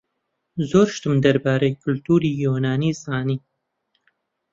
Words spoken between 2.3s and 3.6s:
یۆنانی زانی.